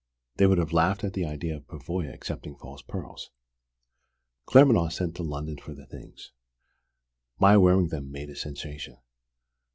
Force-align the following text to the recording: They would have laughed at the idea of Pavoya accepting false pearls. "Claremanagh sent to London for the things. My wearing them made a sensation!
They 0.37 0.47
would 0.47 0.57
have 0.57 0.73
laughed 0.73 1.03
at 1.03 1.13
the 1.13 1.25
idea 1.25 1.55
of 1.57 1.67
Pavoya 1.67 2.11
accepting 2.11 2.55
false 2.55 2.81
pearls. 2.81 3.29
"Claremanagh 4.47 4.91
sent 4.91 5.15
to 5.17 5.21
London 5.21 5.57
for 5.57 5.75
the 5.75 5.85
things. 5.85 6.31
My 7.37 7.55
wearing 7.55 7.89
them 7.89 8.11
made 8.11 8.31
a 8.31 8.35
sensation! 8.35 8.97